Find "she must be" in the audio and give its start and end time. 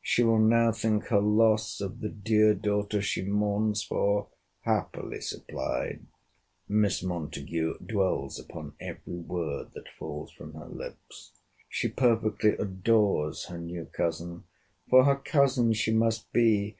15.72-16.76